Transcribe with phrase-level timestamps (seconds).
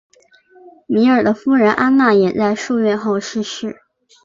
[0.87, 3.83] 摩尔的夫人安娜也在数月后逝世。